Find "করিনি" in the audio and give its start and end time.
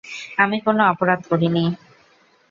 1.29-1.63